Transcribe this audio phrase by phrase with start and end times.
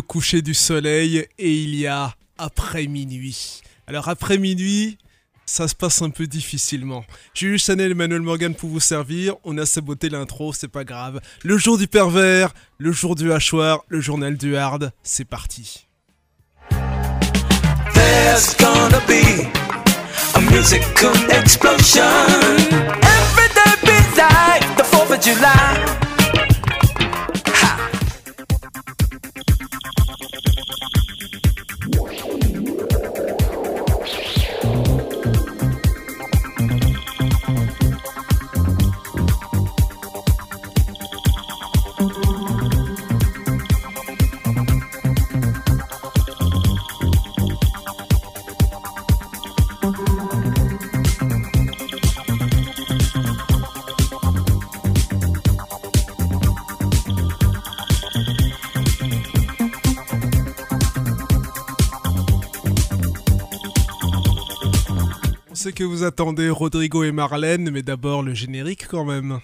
[0.00, 3.62] coucher du soleil et il y a après minuit.
[3.86, 4.98] Alors après minuit,
[5.46, 7.04] ça se passe un peu difficilement.
[7.34, 9.34] Jules Chanel et Manuel Morgan pour vous servir.
[9.44, 11.20] On a saboté l'intro, c'est pas grave.
[11.42, 15.86] Le jour du pervers, le jour du hachoir, le journal du hard, c'est parti.
[17.92, 19.46] There's gonna be
[20.34, 22.02] a musical explosion.
[23.02, 26.13] Every day be like the 4th of July.
[65.74, 69.40] Que vous attendez Rodrigo et Marlène, mais d'abord le générique quand même.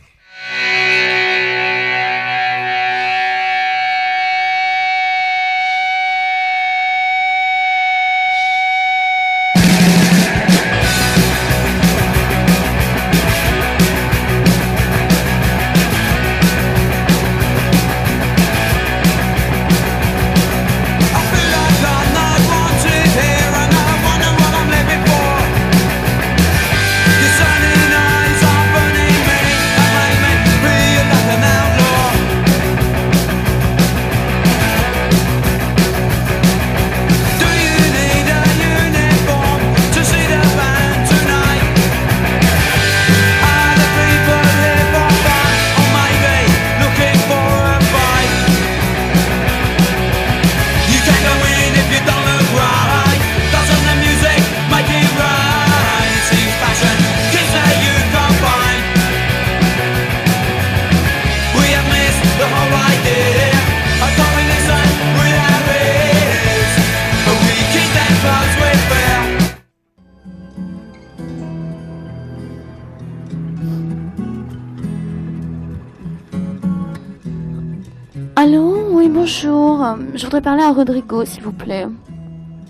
[80.20, 81.86] Je voudrais parler à Rodrigo, s'il vous plaît.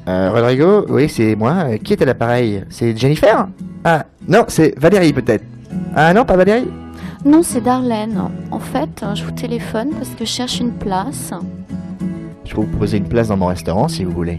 [0.07, 1.65] Euh, Rodrigo, oui, c'est moi.
[1.65, 2.63] Euh, Qui est à l'appareil?
[2.71, 3.49] C'est Jennifer?
[3.83, 5.45] Ah, non, c'est Valérie peut-être.
[5.97, 6.69] Ah non, pas Valérie?
[7.25, 8.31] Non, c'est Darlene.
[8.53, 11.33] En fait, euh, je vous téléphone parce que je cherche une place.
[12.45, 14.39] Je peux vous proposer une place dans mon restaurant si vous voulez.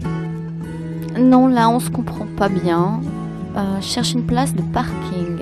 [1.20, 3.02] Non, là, on se comprend pas bien.
[3.58, 5.36] Euh, je cherche une place de parking.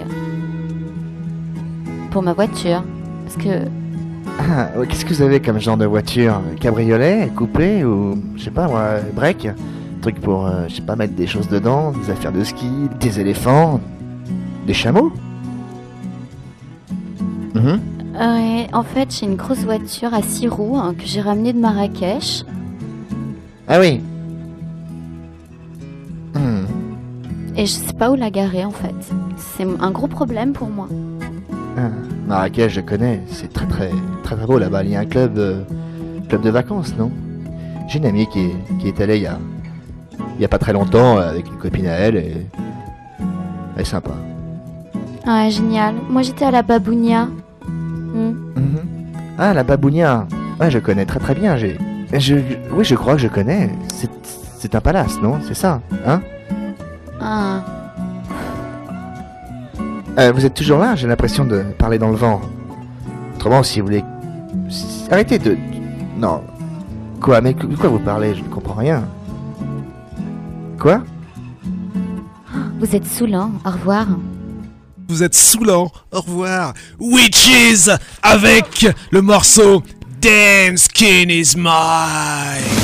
[2.10, 2.82] Pour ma voiture.
[3.24, 3.68] Parce que...
[4.52, 8.68] Ah, Qu'est-ce que vous avez comme genre de voiture Cabriolet, coupé ou je sais pas
[8.68, 9.48] moi, break
[10.00, 12.66] Truc pour, euh, je sais pas, mettre des choses dedans, des affaires de ski,
[13.00, 13.80] des éléphants,
[14.66, 15.12] des chameaux
[17.54, 17.80] Mhm.
[18.72, 22.44] en fait, j'ai une grosse voiture à six roues hein, que j'ai ramenée de Marrakech.
[23.68, 24.00] Ah oui.
[26.34, 26.64] Hmm.
[27.56, 28.94] Et je sais pas où la garer, en fait.
[29.36, 30.88] C'est un gros problème pour moi.
[31.76, 31.90] Ah,
[32.30, 33.20] Marrakech, je connais.
[33.26, 33.90] C'est très très
[34.22, 34.84] très très beau là-bas.
[34.84, 35.62] Il y a un club, euh,
[36.28, 37.10] club de vacances, non?
[37.88, 39.36] J'ai une amie qui est, qui est allée il y a,
[40.36, 42.46] il y a pas très longtemps euh, avec une copine à elle et
[43.74, 44.12] elle est sympa.
[45.26, 45.96] Ouais, génial.
[46.08, 47.26] Moi, j'étais à la Babounia.
[47.66, 48.30] Hmm.
[48.54, 48.78] Mhm.
[49.36, 50.28] Ah, la Babounia.
[50.60, 51.56] Ouais, je connais très très bien.
[51.56, 51.78] J'ai,
[52.12, 52.36] je,
[52.72, 53.70] oui, je crois que je connais.
[53.92, 54.10] C'est,
[54.56, 55.40] c'est un palace, non?
[55.48, 56.20] C'est ça, hein?
[57.20, 57.60] Ah.
[60.18, 62.40] Euh, Vous êtes toujours là J'ai l'impression de parler dans le vent.
[63.36, 64.04] Autrement, si vous voulez,
[65.10, 65.56] arrêtez de,
[66.18, 66.42] non.
[67.20, 68.34] Quoi Mais de quoi vous parlez?
[68.34, 69.04] Je ne comprends rien.
[70.78, 71.02] Quoi?
[72.78, 73.52] Vous êtes saoulant.
[73.64, 74.06] Au revoir.
[75.08, 75.90] Vous êtes saoulant.
[76.12, 76.72] Au revoir.
[76.98, 77.90] Witches
[78.22, 79.82] avec le morceau
[80.20, 82.79] Damn Skin is Mine.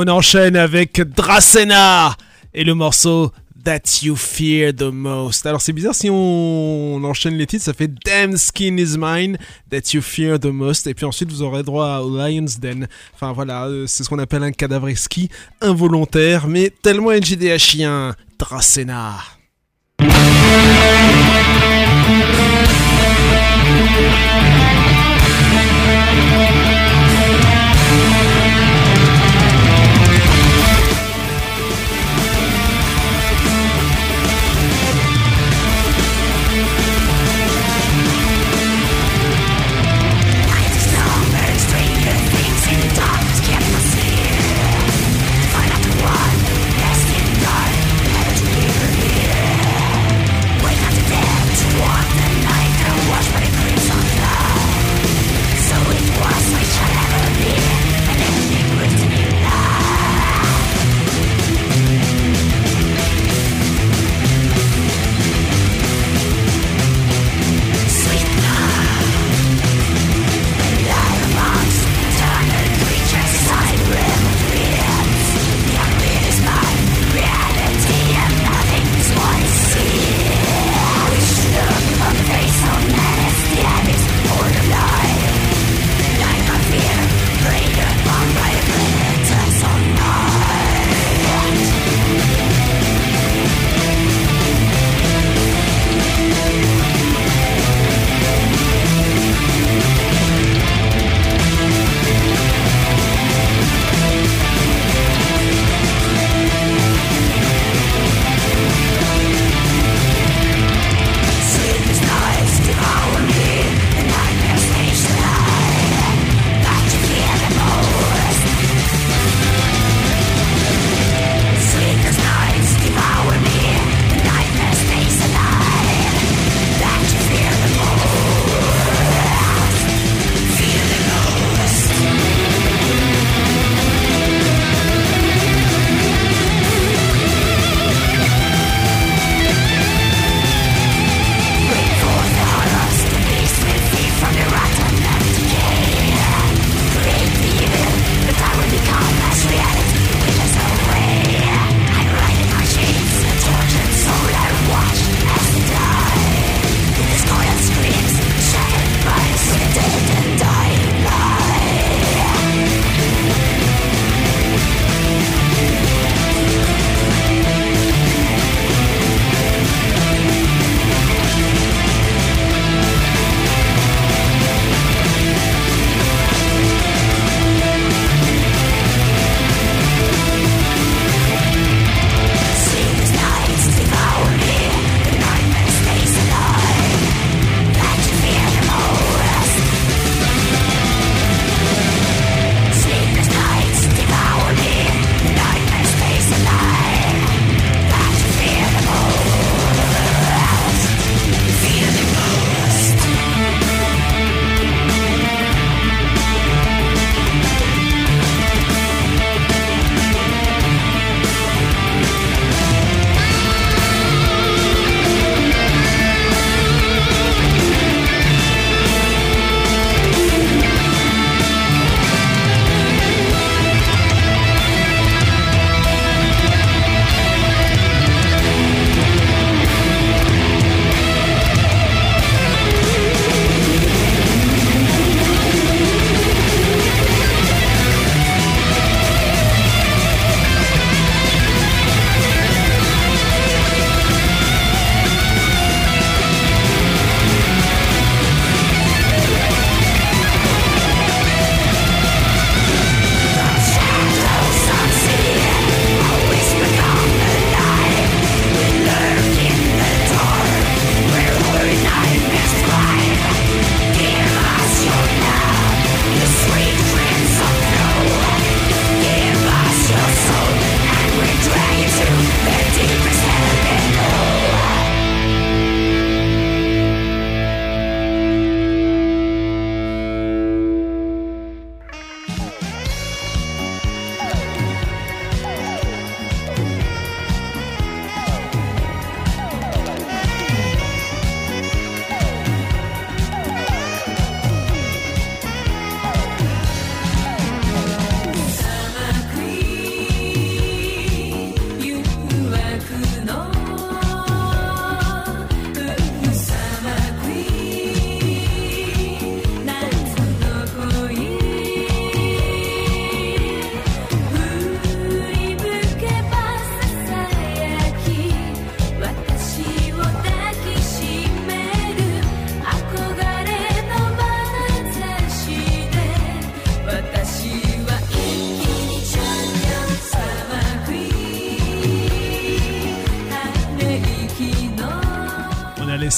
[0.00, 2.16] On enchaîne avec Dracena
[2.54, 3.32] et le morceau
[3.64, 5.44] That You Fear the Most.
[5.44, 9.38] Alors c'est bizarre si on enchaîne les titres, ça fait Damn Skin is Mine,
[9.72, 12.86] That You Fear the Most, et puis ensuite vous aurez droit à Lion's Den.
[13.12, 18.14] Enfin voilà, euh, c'est ce qu'on appelle un cadavre exquis, involontaire, mais tellement NGD chien.
[18.38, 19.16] Dracena.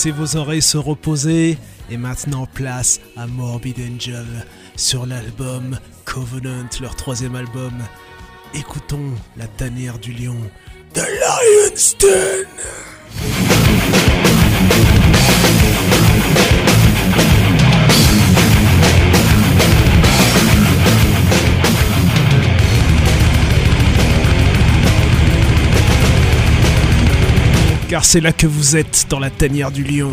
[0.00, 1.58] Laissez vos oreilles se reposer.
[1.90, 7.74] Et maintenant, place à Morbid Angel sur l'album Covenant, leur troisième album.
[8.54, 10.38] Écoutons la tanière du lion
[10.94, 11.96] de Lion's
[28.02, 30.10] C'est là que vous êtes, dans la tanière du lion.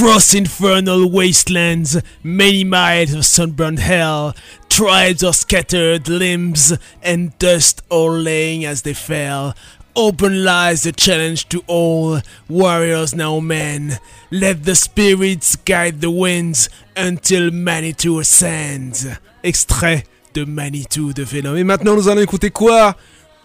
[0.00, 4.34] Across infernal wastelands, many miles of sunburned hell,
[4.70, 9.54] tribes of scattered limbs and dust all laying as they fell.
[9.94, 13.98] Open lies the challenge to all, warriors now men.
[14.30, 19.06] Let the spirits guide the winds until Manitou ascends.
[19.44, 21.58] Extrait de Manitou de Venom.
[21.58, 22.96] Et maintenant nous allons écouter quoi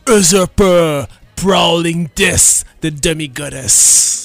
[0.08, 1.04] Usurper,
[1.36, 4.16] Prowling Death, the Demi-Goddess.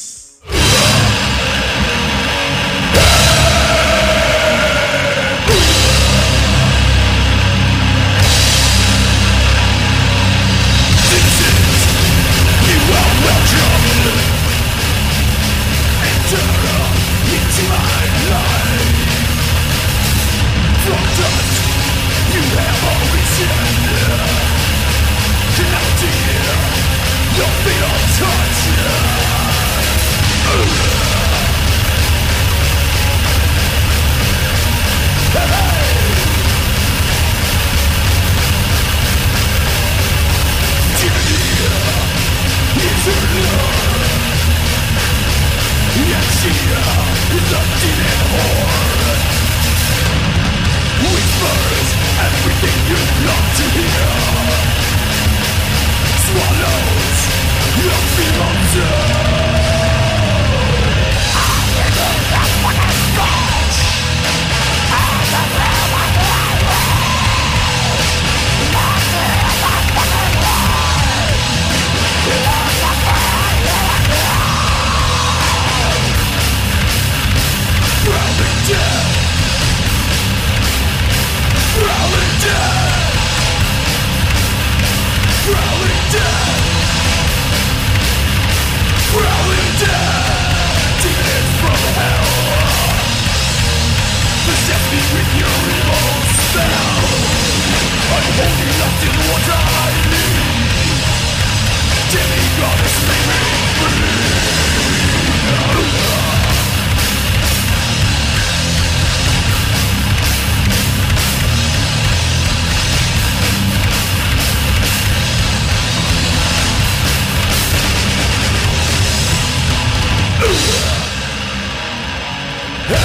[122.93, 122.97] Un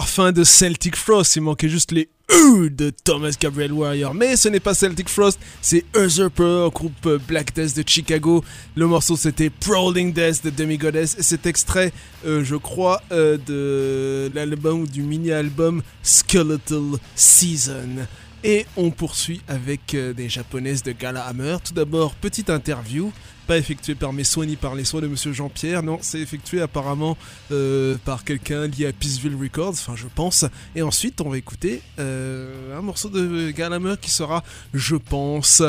[0.00, 4.14] parfum de Celtic Frost, il manquait juste les E de Thomas Gabriel Warrior.
[4.14, 8.42] Mais ce n'est pas Celtic Frost, c'est Usurper, groupe Black Death de Chicago.
[8.76, 11.16] Le morceau c'était Prowling Death de Demi-Goddess.
[11.18, 11.92] Et cet extrait,
[12.24, 18.06] euh, je crois, euh, de l'album ou du mini-album Skeletal Season.
[18.42, 21.58] Et on poursuit avec euh, des japonaises de Gala Hammer.
[21.62, 23.12] Tout d'abord, petite interview,
[23.46, 25.82] pas effectuée par mes soins ni par les soins de Monsieur Jean-Pierre.
[25.82, 27.18] Non, c'est effectué apparemment
[27.52, 30.46] euh, par quelqu'un lié à Peaceville Records, enfin je pense.
[30.74, 35.62] Et ensuite, on va écouter euh, un morceau de Gala Hammer qui sera, je pense,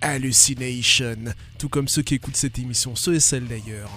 [0.00, 1.16] Hallucination.
[1.58, 3.90] Tout comme ceux qui écoutent cette émission, ceux et celles d'ailleurs.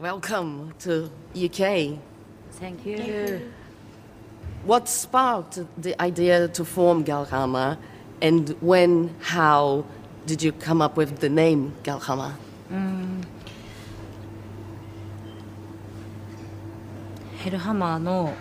[0.00, 1.98] Welcome to UK.
[2.58, 3.40] Thank you.
[4.66, 7.78] What sparked the idea to form Galhama,
[8.20, 9.86] and when, how
[10.26, 12.34] did you come up with the name Galhama?
[17.42, 18.34] ヘルハマーの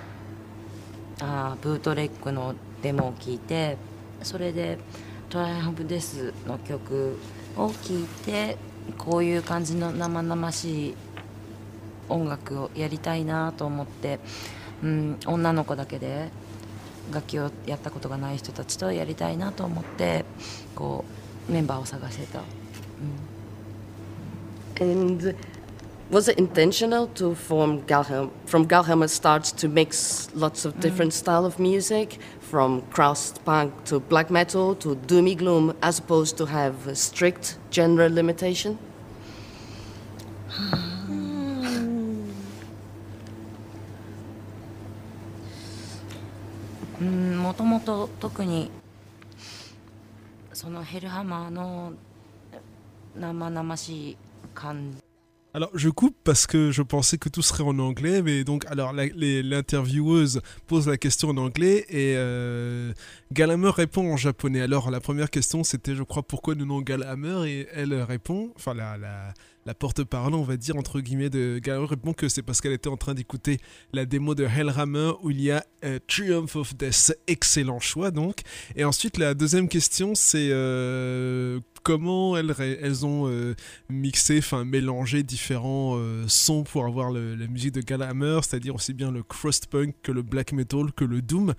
[1.21, 3.77] あーブートレックのデモを聞いて
[4.21, 4.77] それで
[5.29, 7.17] 「トライハブデス」の曲
[7.55, 8.58] を聞いて
[8.97, 10.95] こういう感じの生々しい
[12.10, 14.19] 音楽をやりたいなと思って、
[14.83, 16.29] うん、女の子だけで
[17.11, 20.25] 楽器をやったことがない人たちとやりたいなと思って
[20.75, 21.05] こ
[21.49, 22.41] うメンバーを探してた。
[24.79, 25.35] うん、And
[26.11, 31.15] was it intentional to form Galhem from Galhem starts to mix lots of different mm.
[31.15, 36.45] style of music from crust punk to black metal to doomy gloom as opposed to
[36.45, 38.77] have a strict genre limitation?
[55.53, 58.93] Alors, je coupe parce que je pensais que tout serait en anglais, mais donc, alors,
[58.93, 62.93] l'intervieweuse pose la question en anglais et euh,
[63.31, 64.62] répond en japonais.
[64.62, 68.75] Alors, la première question, c'était, je crois, pourquoi le nom Gallhammer Et elle répond, enfin,
[68.75, 69.33] la,
[69.69, 72.89] la porte-parole, on va dire, entre guillemets, de Gallhammer répond que c'est parce qu'elle était
[72.89, 73.60] en train d'écouter
[73.93, 77.15] la démo de Hellhammer où il y a euh, Triumph of Death.
[77.27, 78.38] Excellent choix, donc.
[78.75, 83.53] Et ensuite, la deuxième question, c'est euh, comment elles, elles ont euh,
[83.89, 89.21] mixé, enfin mélangé différents sons pour avoir la musique de Gallhammer, c'est-à-dire aussi bien le
[89.21, 91.53] crust punk que le black metal que le doom.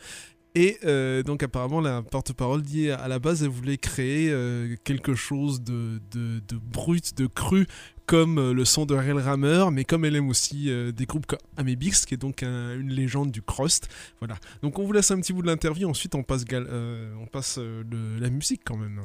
[0.57, 0.79] Et
[1.25, 4.35] donc apparemment la porte-parole dit à la base elle voulait créer
[4.83, 7.67] quelque chose de, de, de brut, de cru
[8.11, 11.27] comme euh, le son de Rail Rammer, mais comme elle aime aussi euh, des groupes
[11.27, 13.89] comme Amebix, qui est donc un, une légende du crust.
[14.19, 14.35] Voilà.
[14.65, 17.59] Donc on vous laisse un petit bout de l'interview, ensuite on passe, euh, on passe
[17.59, 19.01] le, la musique quand même.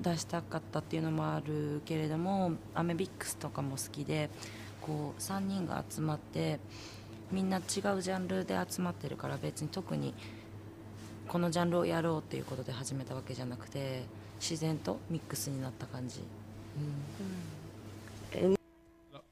[0.00, 4.30] 出したかったっていうのもあるけれどもアメビックスとかも好きで
[4.80, 6.60] こう3人が集まって
[7.32, 7.62] みんな違う
[8.00, 10.14] ジャンルで集まってるから別に特に
[11.26, 14.04] このジャンルをやろうっていうことで始めたわけじゃなくて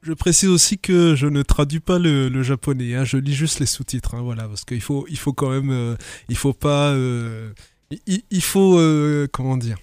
[0.03, 3.05] je précise aussi que je ne traduis pas le, japonais, hein.
[3.05, 5.97] je lis juste les sous-titres, hein, voilà, parce qu'il faut, il faut quand même, euh,
[6.29, 7.51] il faut pas, euh,
[8.07, 9.79] il, faut, euh, comment dire,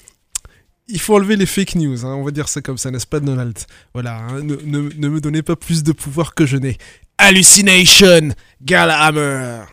[0.88, 2.14] il faut enlever les fake news, hein.
[2.14, 3.58] on va dire ça comme ça, n'est-ce pas Donald?
[3.94, 6.78] Voilà, ne, ne, me donnez pas plus de pouvoir que je n'ai.
[7.18, 8.30] Hallucination,
[8.62, 9.64] Galhammer.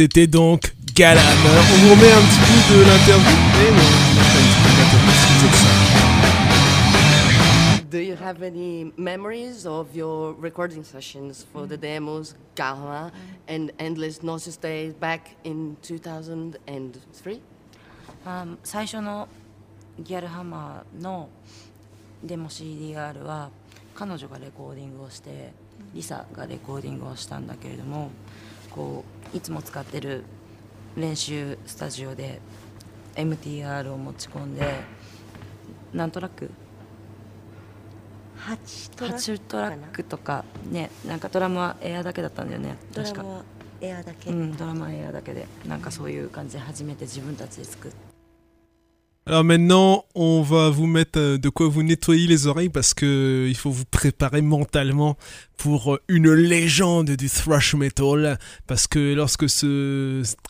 [0.00, 1.20] C'était donc Galan.
[1.20, 3.36] On vous remet un petit peu de l'interview.
[3.60, 3.84] Eh oui,
[7.82, 7.90] on.
[7.90, 13.12] Do you have any memories of your recording sessions for the demos Galma
[13.46, 17.42] and Endless Nauseous Days back in 2003?
[18.24, 19.28] あー最初の
[19.98, 21.28] ギャルハマーの
[22.24, 23.50] デモ CDR は
[23.94, 25.52] 彼女がレコーディングをして
[25.94, 28.10] リサがレコーディングをしたんだけれども
[28.70, 29.04] こ
[29.34, 30.24] ういつも使ってる
[30.96, 32.40] 練習スタジオで
[33.14, 34.80] MTR を持ち込んで
[35.92, 36.50] 何トラック
[38.38, 43.22] 8トラック8トラックとかねなんかドラムはエアだけだったんだよね確か。
[43.22, 43.44] ドラムは
[43.82, 48.09] エアだけ、うんドラムはエアだけでなんかそういう感じで初めて自分たちで作って
[49.26, 53.46] Alors maintenant, on va vous mettre euh, de quoi vous nettoyer les oreilles parce que
[53.48, 55.18] il faut vous préparer mentalement
[55.58, 58.38] pour euh, une légende du thrash metal.
[58.66, 59.44] Parce que lorsque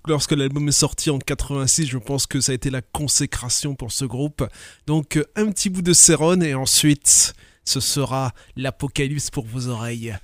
[0.06, 3.90] lorsque l'album est sorti en 86, je pense que ça a été la consécration pour
[3.90, 4.48] ce groupe.
[4.87, 10.16] Donc euh, un petit bout de Céron et ensuite ce sera l'apocalypse pour vos oreilles.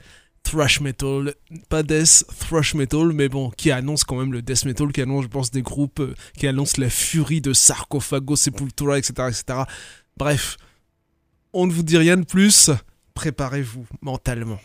[0.47, 1.35] Thrash metal,
[1.69, 5.25] pas death, thrash metal, mais bon, qui annonce quand même le death metal, qui annonce,
[5.25, 9.63] je pense, des groupes, euh, qui annonce la furie de Sarcophago, Sepultura, etc., etc.
[10.17, 10.57] Bref,
[11.53, 12.71] on ne vous dit rien de plus,
[13.15, 14.61] préparez-vous mentalement.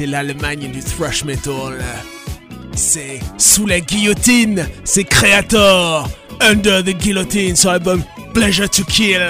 [0.00, 1.78] C'est l'Allemagne du thrash metal.
[2.74, 6.08] C'est sous la guillotine, c'est Creator,
[6.40, 9.20] Under the Guillotine sur l'album Pleasure to Kill.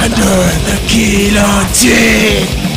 [0.00, 2.67] Under the Guillotine.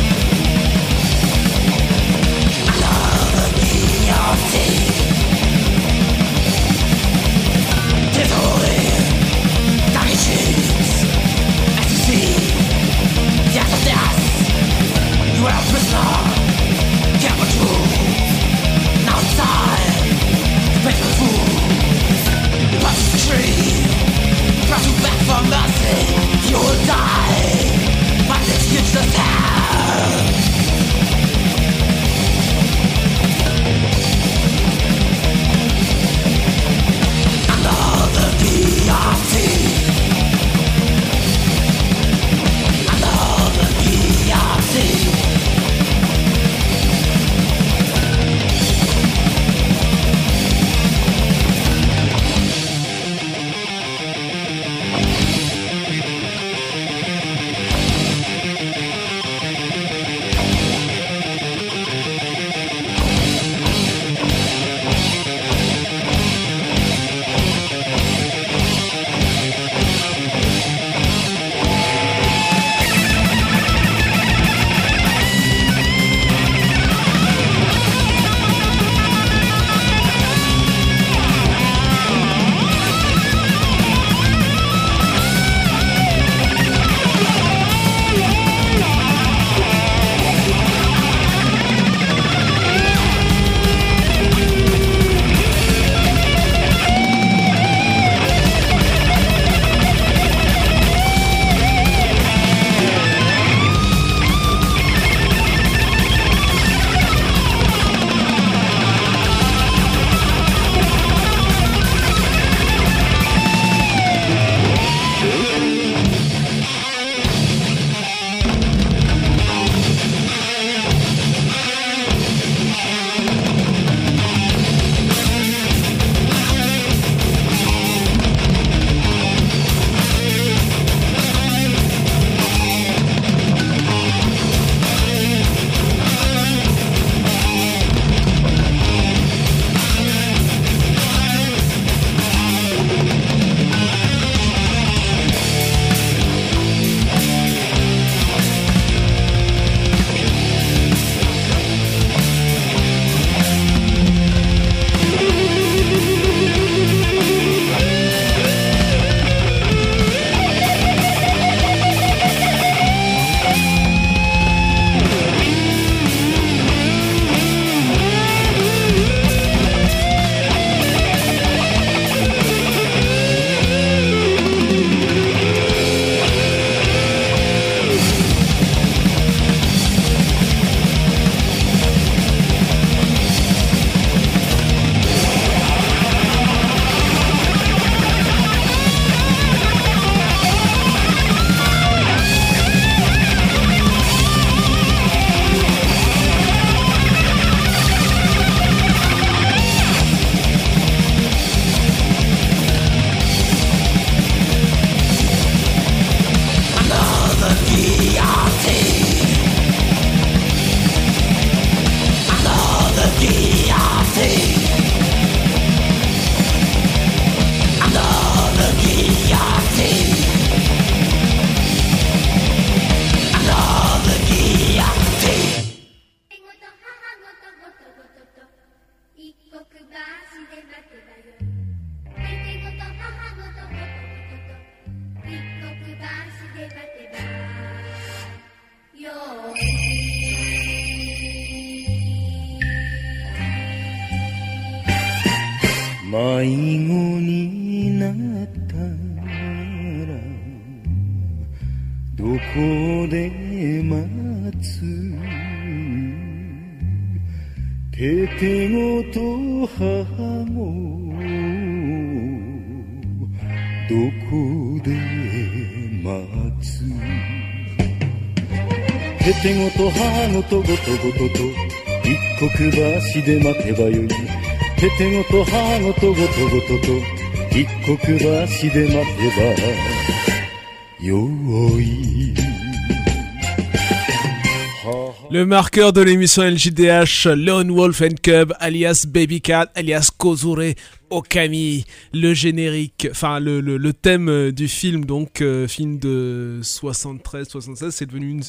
[285.30, 290.74] Le marqueur de l'émission LJDH, Lone Wolf and Cub, alias Baby Cat, alias Kozure
[291.10, 297.90] Okami, le générique, enfin le, le, thème euh, du film, donc euh, film de 73-76,
[297.90, 298.42] c'est devenu une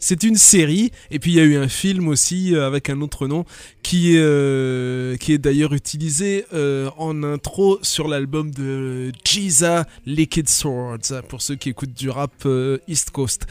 [0.00, 3.00] c'est une série, et puis il y a eu un film aussi euh, avec un
[3.00, 3.44] autre nom
[3.82, 10.48] qui est, euh, qui est d'ailleurs utilisé euh, en intro sur l'album de Jiza Liquid
[10.48, 12.46] Swords, pour ceux qui écoutent du rap
[12.86, 13.46] East Coast.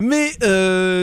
[0.00, 0.32] Mais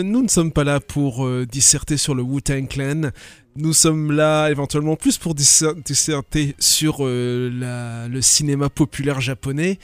[0.03, 3.11] nous ne sommes pas là pour disserter sur le Wu-Tang Clan.
[3.55, 9.79] Nous sommes là éventuellement plus pour disser- disserter sur le cinéma populaire japonais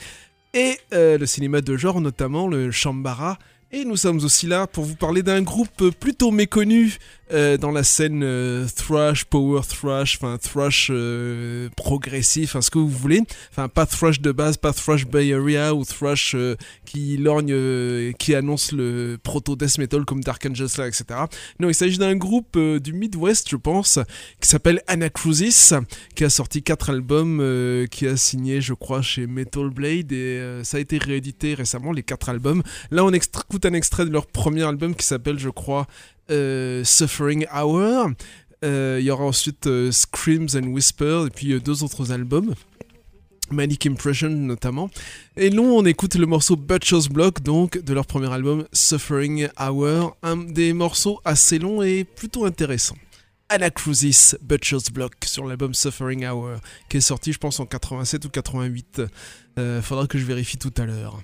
[0.53, 3.39] et le cinéma de genre, notamment le Shambara.
[3.72, 6.97] Et nous sommes aussi là pour vous parler d'un groupe plutôt méconnu
[7.34, 12.78] euh, dans la scène euh, thrash, power thrash, enfin thrash euh, progressif, enfin ce que
[12.78, 13.24] vous voulez.
[13.51, 16.55] Enfin pas thrash de base, pas thrash Bay Area ou thrash euh,
[16.86, 21.22] qui lorgne, qui annonce le proto death metal comme Dark Angel Slayer, etc.
[21.59, 23.97] Non, il s'agit d'un groupe du Midwest, je pense,
[24.39, 25.74] qui s'appelle Anacrusis,
[26.13, 30.78] qui a sorti quatre albums, qui a signé, je crois, chez Metal Blade, et ça
[30.78, 32.61] a été réédité récemment, les quatre albums.
[32.91, 35.87] Là, on extra- un extrait de leur premier album qui s'appelle, je crois,
[36.31, 38.09] euh, Suffering Hour.
[38.63, 42.53] Euh, Il y aura ensuite euh, Screams and Whispers, et puis deux autres albums.
[43.51, 44.89] Manic Impression notamment.
[45.37, 50.17] Et nous, on écoute le morceau Butcher's Block, donc de leur premier album Suffering Hour,
[50.23, 52.97] un des morceaux assez longs et plutôt intéressants.
[53.49, 56.55] Anacrusis Butcher's Block sur l'album Suffering Hour,
[56.89, 59.03] qui est sorti, je pense, en 87 ou 88.
[59.59, 61.21] Euh, faudra que je vérifie tout à l'heure.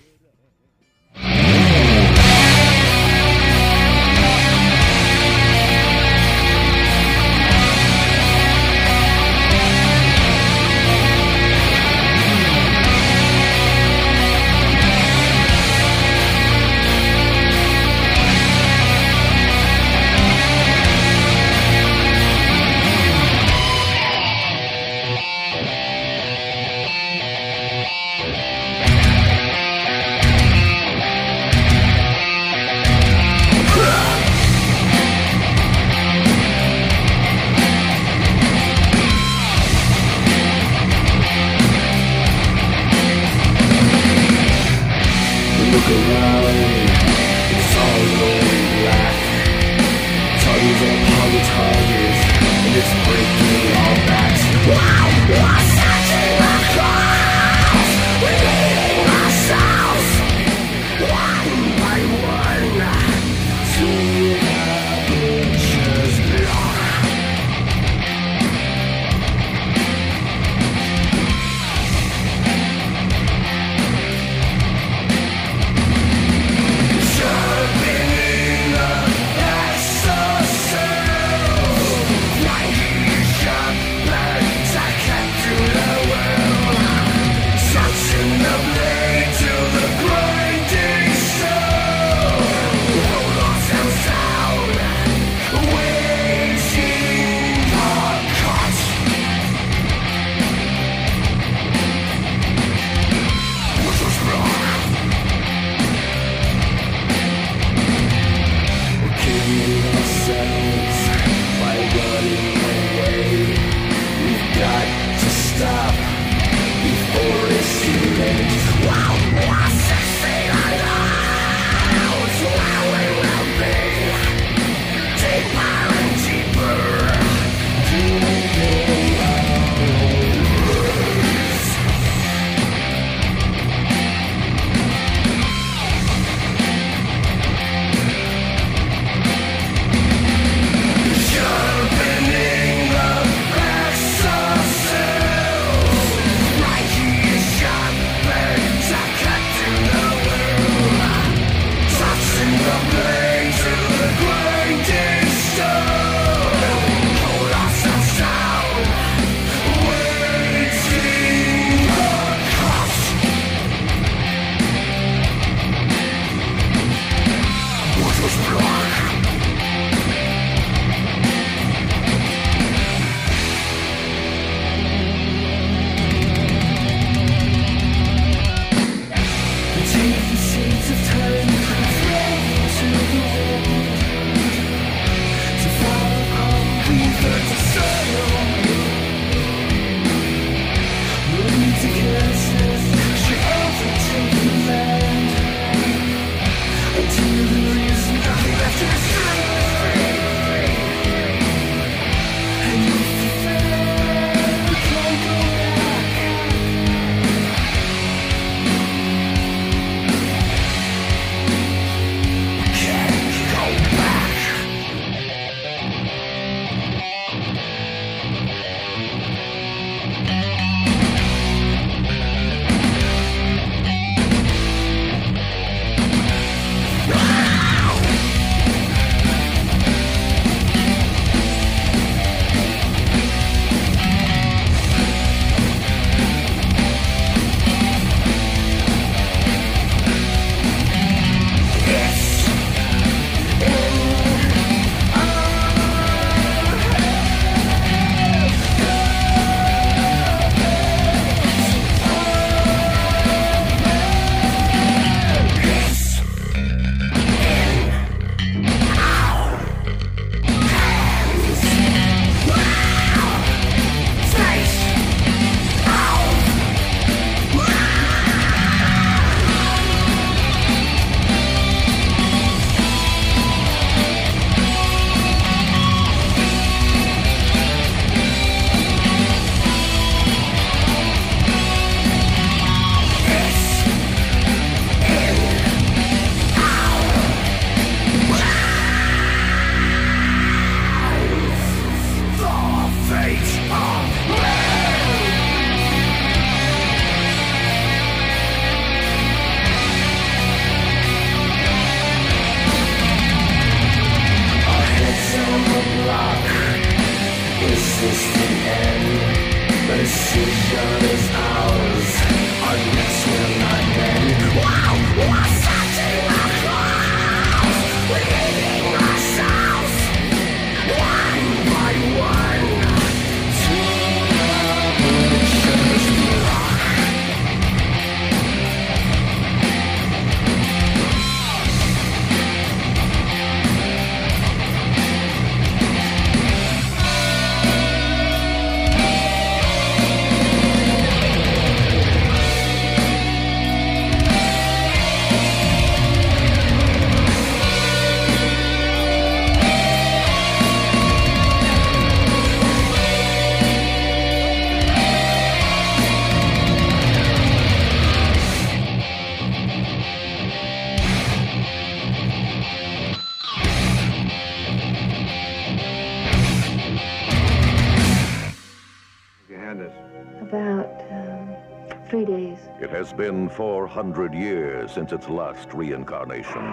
[373.56, 376.64] Four hundred years since its last reincarnation.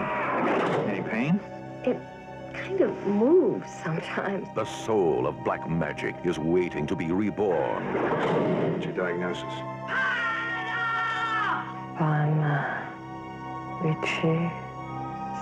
[0.87, 1.39] Any pain?
[1.83, 1.99] It
[2.53, 4.47] kind of moves sometimes.
[4.55, 7.83] The soul of black magic is waiting to be reborn.
[8.71, 9.43] What's your diagnosis?
[11.99, 12.87] Bana
[13.81, 14.49] Richie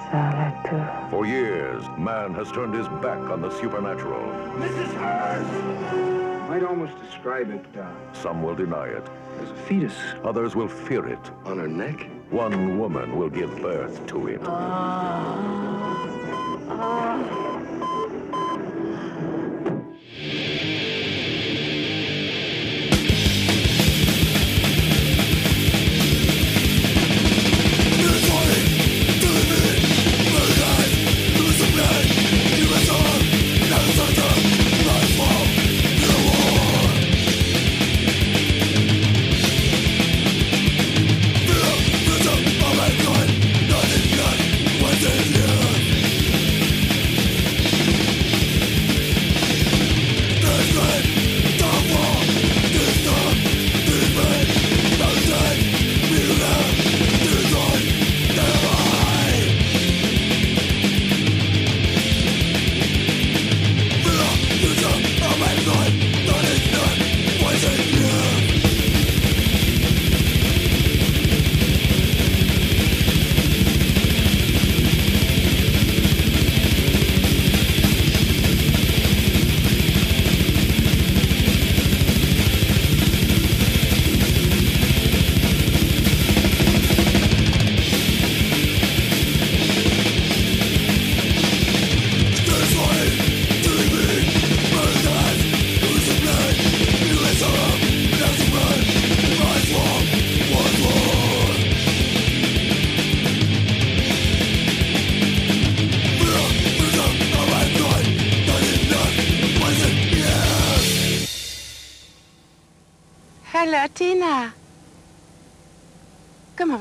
[0.10, 1.10] Salatu.
[1.12, 4.60] For years, man has turned his back on the supernatural.
[4.60, 6.50] This is hers!
[6.50, 7.86] Might almost describe it, uh...
[8.14, 9.08] Some will deny it
[9.42, 9.96] as a fetus.
[10.24, 11.20] Others will fear it.
[11.46, 12.08] On her neck?
[12.30, 14.42] One woman will give birth to it.
[16.70, 17.97] Hello,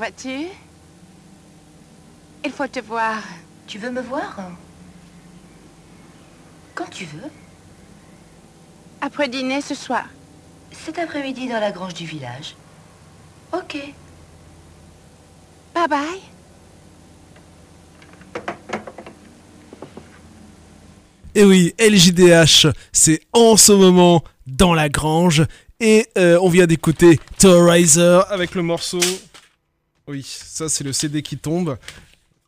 [0.07, 0.47] Vas-tu
[2.45, 3.21] Il faut te voir.
[3.67, 4.39] Tu veux me voir?
[6.75, 7.29] Quand tu veux.
[9.01, 10.05] Après dîner ce soir.
[10.71, 12.55] Cet après-midi dans la grange du village.
[13.51, 13.75] Ok.
[15.75, 16.21] Bye bye.
[21.35, 25.43] Et oui, LJDH, c'est en ce moment dans la grange.
[25.81, 28.99] Et euh, on vient d'écouter Terrorizer avec le morceau.
[30.09, 31.77] Oui, ça c'est le CD qui tombe.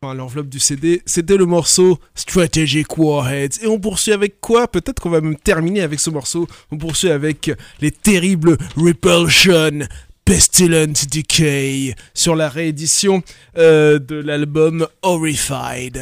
[0.00, 1.02] Enfin, l'enveloppe du CD.
[1.04, 3.62] C'était le morceau Strategic Warheads.
[3.62, 4.66] Et on poursuit avec quoi?
[4.66, 6.48] Peut-être qu'on va même terminer avec ce morceau.
[6.70, 7.50] On poursuit avec
[7.82, 9.80] les terribles Repulsion.
[10.24, 13.22] Pestilent Decay sur la réédition
[13.58, 16.00] euh, de l'album Horrified.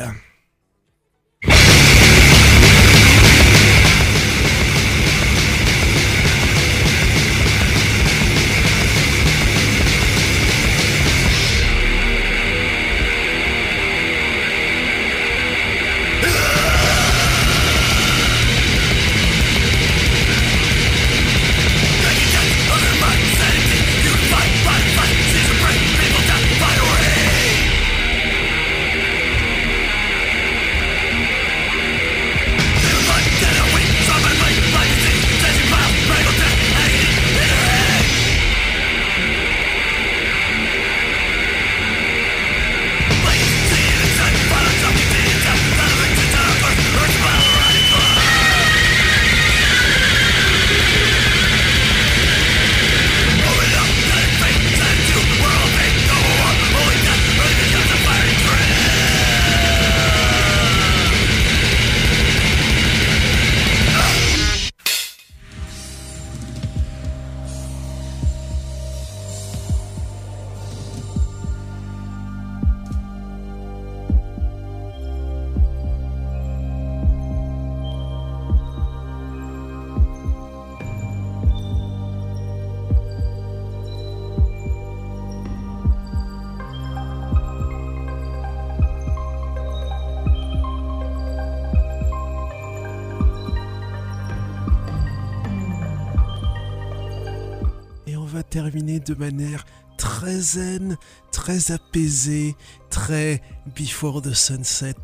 [98.50, 99.64] Terminer de manière
[99.96, 100.96] très zen,
[101.32, 102.54] très apaisée,
[102.90, 103.42] très
[103.76, 104.94] Before the Sunset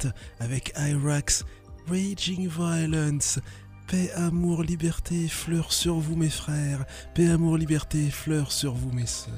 [0.40, 1.44] avec Irax,
[1.88, 3.38] Raging Violence.
[3.86, 6.86] Paix, amour, liberté, fleurs sur vous mes frères.
[7.14, 9.34] Paix, amour, liberté, fleurs sur vous mes sœurs.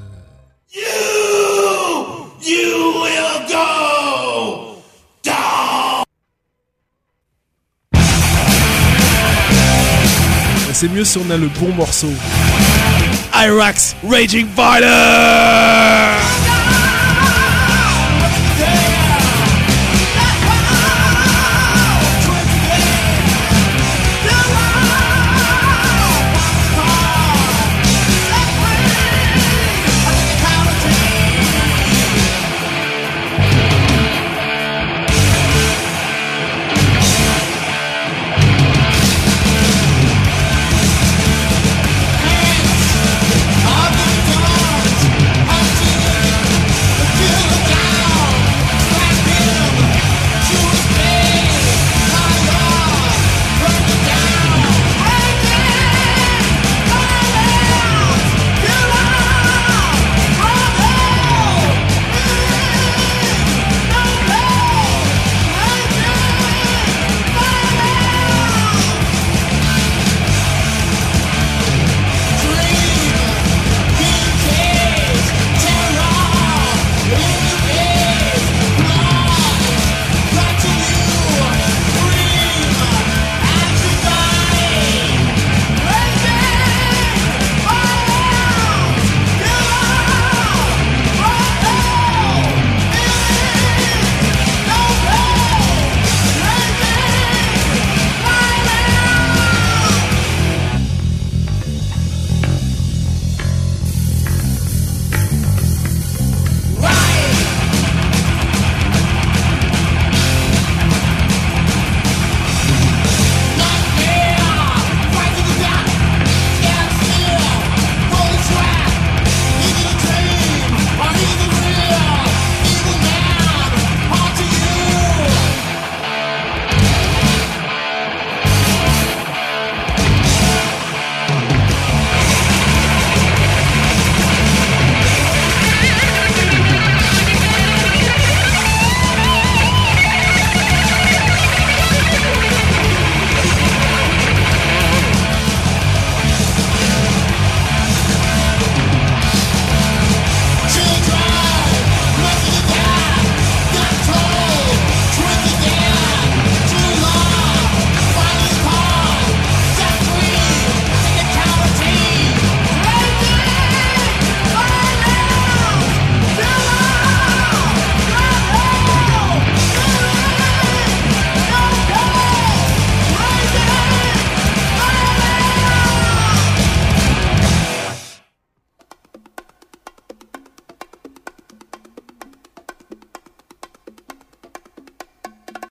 [0.72, 0.82] You,
[2.42, 4.82] you will go
[5.24, 6.04] down.
[10.72, 12.12] C'est mieux si on a le bon morceau.
[13.36, 16.55] Irax Raging Violence